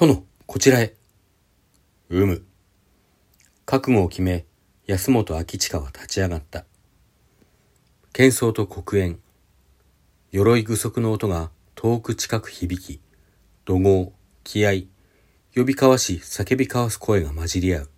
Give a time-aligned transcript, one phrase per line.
[0.00, 0.94] 殿、こちらへ。
[2.08, 2.42] うむ。
[3.66, 4.46] 覚悟を決め、
[4.86, 6.64] 安本明親は立ち上がった。
[8.14, 9.18] 喧騒と黒煙。
[10.32, 13.02] 鎧具足の音が遠く近く響き、
[13.66, 14.84] 怒号、気合、
[15.54, 17.90] 呼び交わし叫び交わす声が混じり合う。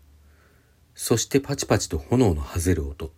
[0.96, 3.12] そしてパチパチと炎のはぜる音。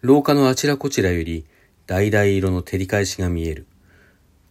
[0.00, 1.46] 廊下のあちらこちらより
[1.86, 3.68] 橙色の照り返しが見える。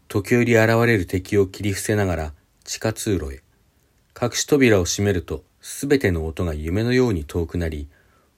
[0.07, 2.34] 時折現れる敵を切り伏せながら
[2.66, 3.44] 地下通路へ。
[4.20, 7.88] 隠し扉を閉めるとすべての音が夢のように遠くなり、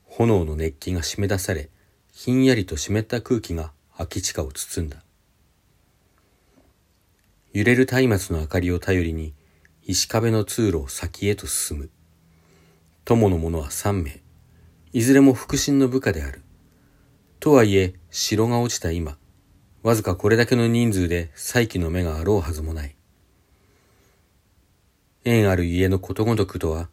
[0.03, 1.69] 炎の熱気が締め出され、
[2.11, 4.97] ひんやりと湿った空気が空き地下を包んだ。
[7.53, 9.33] 揺れる松明の明かりを頼りに、
[9.83, 11.89] 石壁の通路を先へと進む。
[13.05, 14.21] 友の者は三名。
[14.91, 16.41] いずれも腹心の部下である。
[17.39, 19.17] とはいえ、城が落ちた今、
[19.83, 22.96] わずかこれだけの人数で再起の目があろうはずもない。
[25.27, 26.87] 縁ある家のことごとくとは、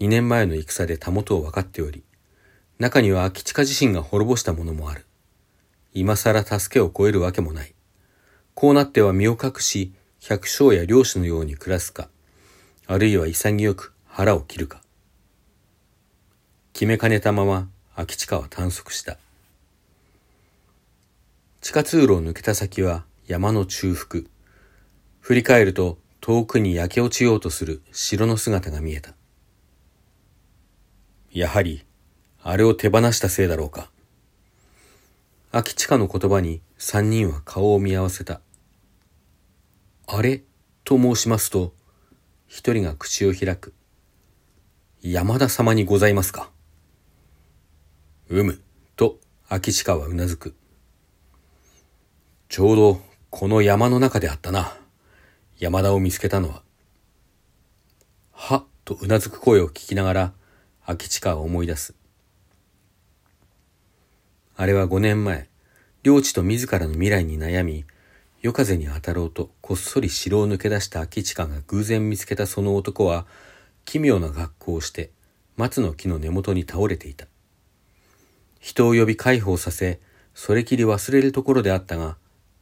[0.00, 2.02] 二年前の戦でたもとを分かっており、
[2.80, 5.06] 中には秋近自身が滅ぼしたものもある。
[5.94, 7.74] 今更助けを超えるわけもない。
[8.54, 12.08] こうなっては身を隠し、百姓や漁師のように暮らすか、
[12.88, 14.82] あるいは潔く腹を切るか。
[16.72, 19.16] 決めかねたまま、秋近は探索した。
[21.60, 24.24] 地下通路を抜けた先は山の中腹。
[25.20, 29.14] 振り返ると遠くに焼け落ちようとする城の姿が見えた。
[31.30, 31.84] やはり、
[32.42, 33.92] あれを手放したせいだろうか。
[35.52, 38.40] 秋地下の言葉に三人は顔を見合わせた。
[40.08, 40.42] あれ
[40.82, 41.72] と申しますと、
[42.48, 43.72] 一人が口を開く。
[45.02, 46.50] 山田様にございますか。
[48.30, 48.60] うむ、
[48.96, 50.56] と秋地下はうなずく。
[52.48, 54.76] ちょうどこの山の中であったな。
[55.58, 56.62] 山田を見つけたのは。
[58.30, 60.32] はっ、とうなずく声を聞きながら、
[60.84, 61.94] 秋近を思い出す。
[64.54, 65.48] あれは五年前、
[66.02, 67.86] 領地と自らの未来に悩み、
[68.42, 73.26] 夜風に当たろうとこっそり城を抜け出した秋近が偶然見つけたその男は、
[73.86, 75.10] 奇妙な格好をして
[75.56, 77.26] 松の木の根元に倒れていた。
[78.60, 80.00] 人を呼び解放させ、
[80.34, 82.18] それきり忘れるところであったが、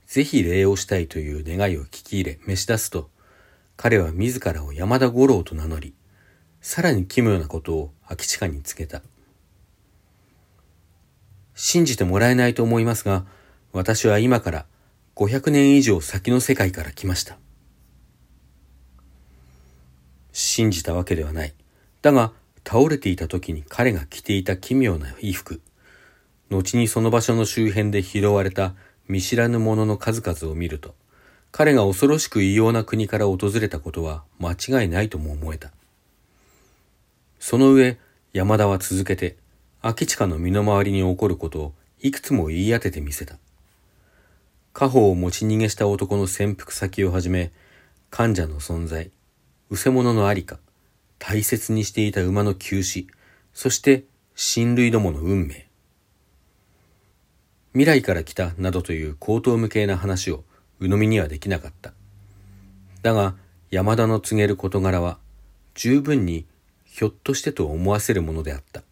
[0.07, 3.11] ぜひ礼をしたいという願いを聞き入れ召し出すと、
[3.77, 5.95] 彼は自らを山田五郎と名乗り、
[6.61, 9.03] さらに奇妙なことを秋地下に告げた。
[11.55, 13.25] 信じてもらえないと思いますが、
[13.73, 14.67] 私は今から
[15.17, 17.39] 500年以上先の世界から来ました。
[20.33, 21.55] 信じたわけではない。
[22.03, 22.33] だが、
[22.67, 25.61] 倒れていた時に彼が着ていた奇妙な衣服、
[26.51, 28.75] 後にその場所の周辺で拾われた
[29.09, 30.95] 見知らぬ者の数々を見ると、
[31.53, 35.71] 彼が恐ろしく異様な国から訪れたことは間違いないとも思えた。
[37.39, 37.99] その上、
[38.33, 39.37] 山田は続けて、
[39.81, 43.39] 秋近の身の回りに起こることをいくつも言い当ててみせた。
[44.73, 47.53] 家宝を持ち逃げした男の潜伏先をはじめ、
[48.11, 49.11] 患者の存在、
[49.71, 50.59] うせ者のありか、
[51.19, 53.07] 大切にしていた馬の休止、
[53.53, 54.05] そして
[54.35, 55.69] 親類どもの運命。
[57.75, 60.45] 未来から来たなどという口頭無形な話を
[60.81, 61.93] 鵜呑みにはできなかった。
[63.03, 63.35] だが
[63.71, 65.19] 山田の告げる事柄は
[65.75, 66.47] 十分に
[66.85, 68.83] ひょっとしてと思わせるものであった。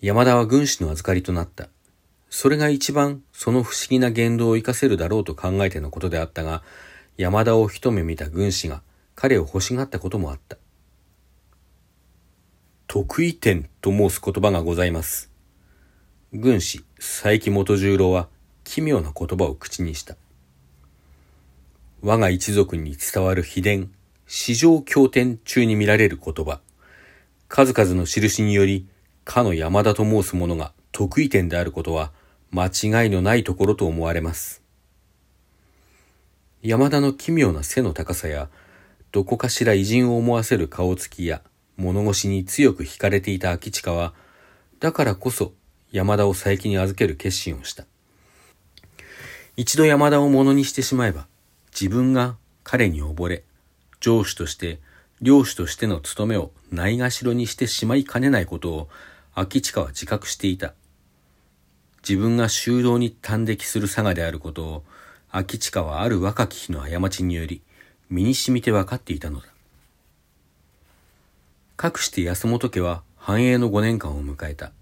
[0.00, 1.68] 山田は軍師の預かりとなった。
[2.30, 6.62] それが一番その不思議な言動を活かせるだろうと考えてのことであったが、
[7.18, 8.80] 山田を一目見た軍師が
[9.14, 10.56] 彼を欲しがったこともあった。
[12.86, 15.27] 得意点と申す言葉がございます。
[16.34, 18.28] 軍師佐伯元十郎は
[18.62, 20.14] 奇妙な言葉を口にした。
[22.02, 23.90] 我が一族に伝わる秘伝、
[24.26, 26.60] 史上経典中に見られる言葉、
[27.48, 28.86] 数々の印により、
[29.24, 32.12] かの山田と申す者が得意点であることは
[32.50, 34.62] 間違いのないところと思われます。
[36.60, 38.50] 山田の奇妙な背の高さや、
[39.12, 41.40] どこかしら偉人を思わせる顔つきや、
[41.78, 44.12] 物腰に強く惹かれていた秋近は、
[44.78, 45.54] だからこそ
[45.90, 47.84] 山田を佐伯に預ける決心をした。
[49.56, 51.26] 一度山田を物にしてしまえば、
[51.72, 53.44] 自分が彼に溺れ、
[54.00, 54.80] 上司として、
[55.20, 58.88] 領主としての務めをないがしろにしてしまいかねないことを、
[59.34, 60.74] 秋近は自覚していた。
[62.08, 64.84] 自分が修道に端的する佐賀であることを、
[65.30, 67.62] 秋近はある若き日の過ちにより、
[68.10, 69.46] 身に染みて分かっていたのだ。
[71.76, 74.72] かくして安本家は繁栄の五年間を迎えた。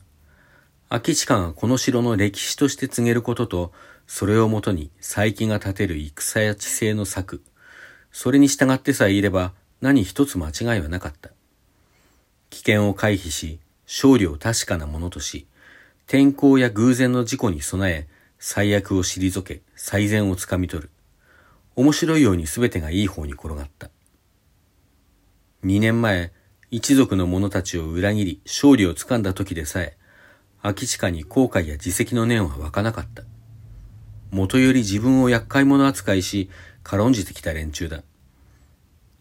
[0.88, 3.72] 秋近がこの城の歴史として告げることと、
[4.06, 7.42] それをもとに佐伯が立てる戦や地政の策、
[8.12, 11.30] それに従ってさえいれば何一つ間違いはなかった。
[12.50, 15.48] 危険を回避し、勝利を確かなものとし、
[16.06, 20.90] 天候や偶然の事故に備え、最悪を退け、最善をつかみ取る。
[21.74, 23.90] 面白いように全てがいい方に転がった。
[25.64, 26.32] 二年前、
[26.70, 29.95] 一族の者たちを裏切り勝利をつかんだ時でさえ、
[30.66, 33.22] 秋近に後悔や自責の念は湧かなかった。
[34.32, 36.50] もとより自分を厄介者扱いし、
[36.82, 38.02] 軽んじてきた連中だ。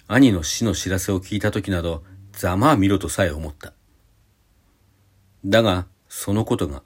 [0.07, 3.73] 兄の死の知らせを聞いた時など、ざまあ見ろとさえ思った。
[5.45, 6.81] だが、そのことが、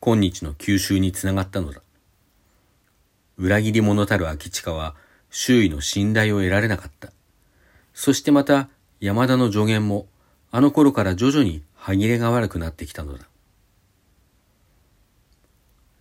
[0.00, 1.80] 今日の吸収につながったのだ。
[3.36, 4.96] 裏切り者たる秋近は、
[5.30, 7.12] 周囲の信頼を得られなかった。
[7.94, 10.08] そしてまた、山田の助言も、
[10.50, 13.29] あの頃から徐々に歯切れが悪くなってきたのだ。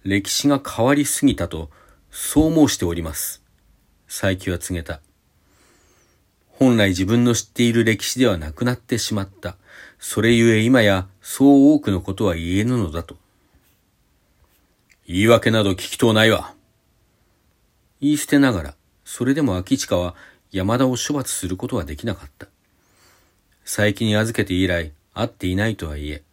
[0.10, 1.70] 歴史が変わりすぎたと、
[2.10, 3.44] そう申しております。
[4.08, 5.02] 佐伯は告げた。
[6.48, 9.56] 本来自分の知っている歴史ではなくなってしまった。
[10.00, 13.18] それゆえ今やそう多くのことは言えぬのだと。
[15.08, 16.56] 言い訳など聞きとうないわ。
[18.02, 20.16] 言い捨てながら、それでも秋近は
[20.52, 22.48] 山田を処罰することはできなかった。
[23.64, 26.24] 佐伯に預けて以来会っていないとはいえ、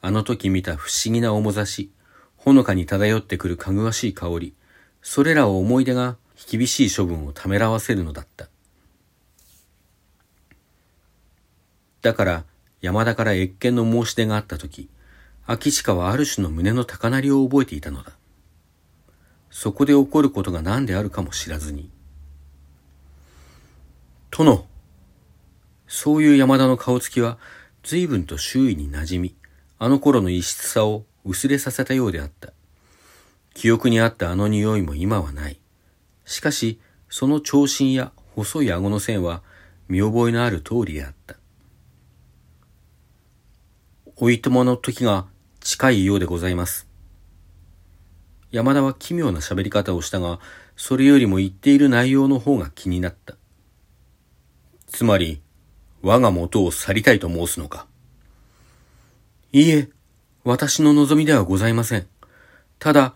[0.00, 1.90] あの時見た不思議な面差し、
[2.38, 4.54] ほのかに漂ってくるかぐわしい香り、
[5.02, 6.16] それらを思い出が
[6.50, 8.48] 厳しい処分をためらわせるのだった。
[12.00, 12.44] だから
[12.80, 14.88] 山田から越見の申し出があった時、
[15.46, 18.12] 秋近はある種の胸の高鳴りを覚えていたのだ。
[19.50, 21.90] そこで起こることが何であるかも知らずに。
[24.30, 24.66] 殿
[25.88, 27.38] そういう山田の顔つきは
[27.82, 29.34] 随分と周囲に馴染み、
[29.78, 32.54] あの頃の異質さを薄れさせたようであった。
[33.52, 35.60] 記憶にあったあの匂いも今はない。
[36.24, 36.80] しかし、
[37.10, 39.42] その長身や細い顎の線は
[39.88, 41.36] 見覚えのある通りであった。
[44.16, 45.26] おいともの時が
[45.60, 46.88] 近いようでございます。
[48.50, 50.40] 山田は奇妙な喋り方をしたが、
[50.76, 53.36] それよりも言っている内容の方が気になった。
[54.86, 55.42] つまり、
[56.00, 57.86] 我が元を去りたいと申すのか。
[59.52, 59.90] いいえ、
[60.48, 62.06] 私の望みではございません。
[62.78, 63.14] ただ、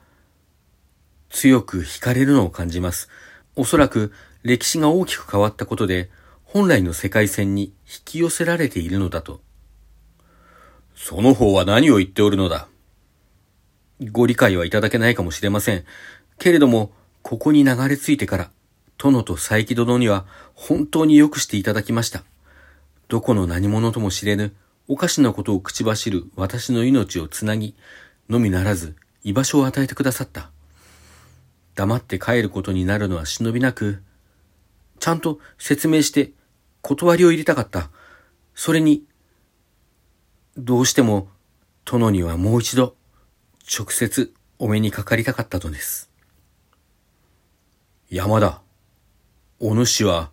[1.30, 3.08] 強く惹かれるのを感じます。
[3.56, 4.12] おそらく
[4.42, 6.10] 歴史が大きく変わったことで、
[6.44, 7.72] 本来の世界線に引
[8.04, 9.40] き寄せられているのだと。
[10.94, 12.68] その方は何を言っておるのだ
[14.10, 15.86] ご理解はいただけないかもしれません。
[16.38, 16.92] けれども、
[17.22, 18.50] ここに流れ着いてから、
[18.98, 22.24] 殿と佐伯殿には本当によくしていただきました。
[23.08, 24.54] どこの何者とも知れぬ、
[24.88, 27.74] おかしなことを口走る私の命をつなぎ、
[28.28, 30.50] のみならず居場所を与えてくださった。
[31.74, 34.02] 黙って帰ることになるのは忍びなく、
[34.98, 36.32] ちゃんと説明して
[36.80, 37.90] 断りを入れたかった。
[38.54, 39.04] それに、
[40.56, 41.28] どうしても
[41.84, 42.96] 殿にはもう一度
[43.78, 46.10] 直接お目にかかりたかったのです。
[48.10, 48.60] 山田、
[49.60, 50.30] お主は、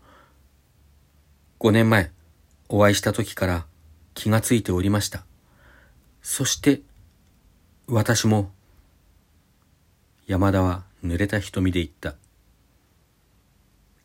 [1.60, 2.12] 五年前
[2.68, 3.66] お会いした時から
[4.19, 5.24] 気がついておりました。
[6.21, 6.81] そして、
[7.88, 8.51] 私も、
[10.27, 12.16] 山田は濡れた瞳で言った。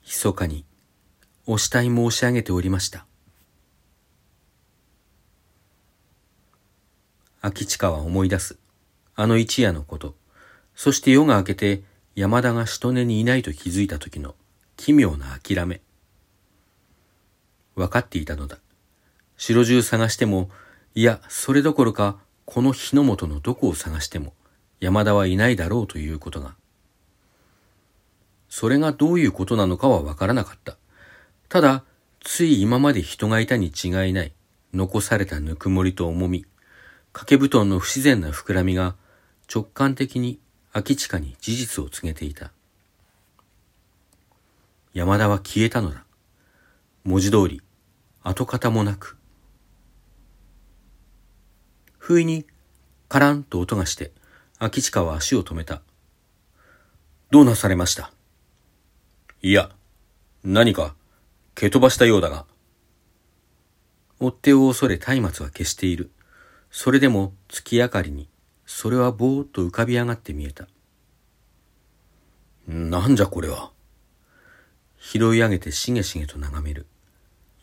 [0.05, 0.65] 密かに
[1.47, 3.07] お慕い申し上げておりました。
[7.41, 8.57] 秋近は思い出す。
[9.17, 10.15] あの一夜のこと、
[10.77, 11.83] そして夜が明けて
[12.15, 14.37] 山田が人根にいないと気づいた時の
[14.77, 15.81] 奇妙な諦め。
[17.75, 18.59] 分かっていたのだ。
[19.45, 20.49] 城中探しても、
[20.95, 24.33] いや、それどころか、この日の本のどこを探しても、
[24.81, 26.55] 山田はいないだろうということが。
[28.49, 30.79] それがどういうことなのかはわからなかった。
[31.51, 31.85] ただ、
[32.21, 34.33] つい今まで人がいたに違いない、
[34.73, 36.47] 残されたぬくもりと重み、
[37.13, 38.97] 掛け布団の不自然な膨らみが、
[39.55, 40.39] 直感的に
[40.73, 42.51] 秋近に事実を告げていた。
[44.95, 46.07] 山田は消えたのだ。
[47.05, 47.61] 文字通り、
[48.23, 49.19] 跡形もなく。
[52.07, 52.45] 不意に、
[53.09, 54.13] カランと音がして、
[54.59, 55.81] 秋近は足を止めた。
[57.31, 58.13] どうなされました？
[59.41, 59.71] いや、
[60.45, 60.95] 何か、
[61.55, 62.45] 蹴飛ばしたようだが。
[64.21, 66.11] 追っ手を恐れ松明は消している。
[66.71, 68.29] それでも月明かりに
[68.67, 70.69] それはぼーっと浮かび上がって見えた。
[72.69, 73.71] なんじゃこれは？
[74.99, 76.85] 拾い上げてしげしげと眺める。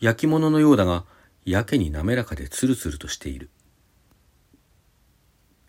[0.00, 1.04] 焼き物のようだが、
[1.44, 3.48] やけに滑らかでツルツルとしている。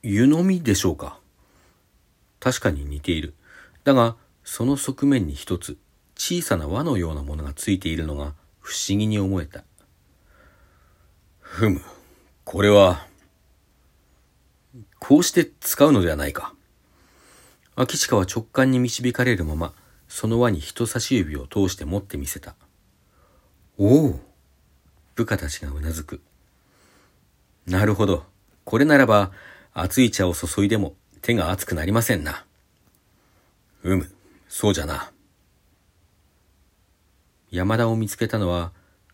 [0.03, 1.17] 湯飲みでしょうか？
[2.41, 3.33] 確かに似ている。
[3.86, 5.77] だが、その側面に一つ、
[6.17, 9.63] 小さな輪のようなものがついているのが不思議に思えた。
[11.39, 11.81] ふむ、
[12.43, 13.07] これは、
[15.00, 16.53] こうして使うのではないか。
[17.77, 19.74] 秋近は直感に導かれるまま、
[20.10, 22.55] その輪に人差し指を通して持ってみせた。
[23.77, 24.19] おお
[25.15, 26.22] 部下たちがうなずく。
[27.65, 28.25] なるほど。
[28.65, 29.31] これならば、
[29.74, 32.46] 熱い茶を注いでも手が熱くなりませんな。
[33.84, 34.12] うむ、
[34.48, 35.12] そうじゃな。
[37.50, 38.72] 山田を見つけたのは、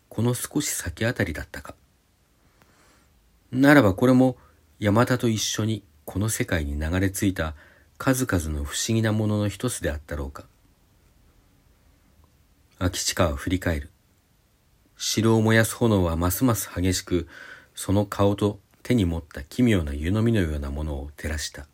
[0.08, 1.74] この少し先あたりだったか。
[3.52, 4.36] ならばこれも
[4.78, 7.54] 山田と一緒にこの世界に流れ着いた
[7.98, 10.44] 数々の不思議なものの一つであったろうか。
[12.78, 13.90] 秋近は振り返る。
[14.96, 17.28] 城を燃やす炎はますます激しく、
[17.74, 21.66] その顔と手に持った奇妙な湯飲みのようなものを照らした。